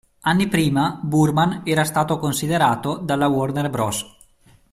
Anni 0.21 0.47
prima, 0.47 0.99
Boorman 1.03 1.61
era 1.63 1.83
stato 1.83 2.17
considerato 2.17 2.97
dalla 2.97 3.27
Warner 3.27 3.69
Bros. 3.69 4.03